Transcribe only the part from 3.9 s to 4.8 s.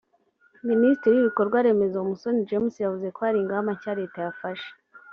Leta yafashe